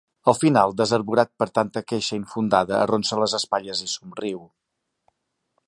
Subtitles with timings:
[0.31, 4.41] Al final, desarborat per tanta queixa infundada, arronsa les espatlles i somriu.